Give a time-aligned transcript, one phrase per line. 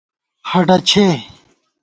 [0.49, 1.05] ہَڈَہ چھے